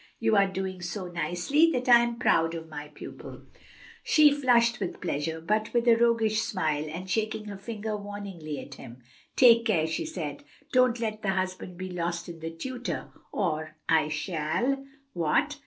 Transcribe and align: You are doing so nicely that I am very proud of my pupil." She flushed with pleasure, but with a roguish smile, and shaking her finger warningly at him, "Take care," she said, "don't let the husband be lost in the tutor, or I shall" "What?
You 0.19 0.35
are 0.35 0.47
doing 0.47 0.81
so 0.81 1.05
nicely 1.09 1.69
that 1.73 1.87
I 1.87 1.99
am 1.99 2.13
very 2.17 2.21
proud 2.23 2.55
of 2.55 2.67
my 2.67 2.87
pupil." 2.87 3.43
She 4.03 4.33
flushed 4.33 4.79
with 4.79 4.99
pleasure, 4.99 5.39
but 5.39 5.71
with 5.75 5.87
a 5.87 5.93
roguish 5.95 6.41
smile, 6.41 6.85
and 6.89 7.07
shaking 7.07 7.45
her 7.45 7.57
finger 7.59 7.95
warningly 7.95 8.57
at 8.59 8.73
him, 8.73 9.03
"Take 9.35 9.65
care," 9.67 9.85
she 9.85 10.07
said, 10.07 10.43
"don't 10.73 10.99
let 10.99 11.21
the 11.21 11.29
husband 11.29 11.77
be 11.77 11.91
lost 11.91 12.27
in 12.27 12.39
the 12.39 12.49
tutor, 12.49 13.09
or 13.31 13.75
I 13.87 14.07
shall" 14.07 14.83
"What? 15.13 15.59